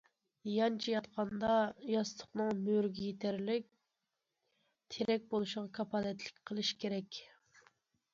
[0.51, 1.49] يانچە ياتقاندا
[1.89, 3.67] ياستۇقنىڭ مۈرىگە يېتەرلىك
[4.95, 7.21] تىرەك بولۇشىغا كاپالەتلىك قىلىش كېرەك.